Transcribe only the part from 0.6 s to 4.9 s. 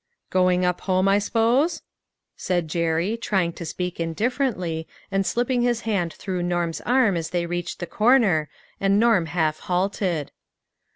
up home, I s'pose?" said Jerry, try ing to speak indifferently,